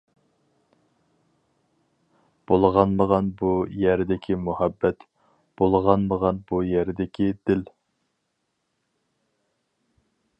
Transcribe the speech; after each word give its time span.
بۇلغانمىغان 2.51 3.29
بۇ 3.41 3.51
يەردىكى 3.81 4.37
مۇھەببەت، 4.47 5.05
بۇلغانمىغان 5.61 6.41
بۇ 6.53 6.63
يەردىكى 6.71 7.29
دىل. 7.51 7.63